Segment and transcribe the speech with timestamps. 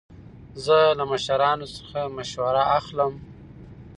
[0.65, 3.13] زه له مشرانو څخه مشوره اخلم.